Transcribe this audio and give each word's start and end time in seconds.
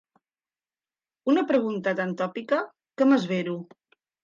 Una 1.33 1.43
pregunta 1.51 1.95
tan 2.01 2.17
tòpica 2.23 2.65
que 2.97 3.09
m'esvero. 3.13 3.57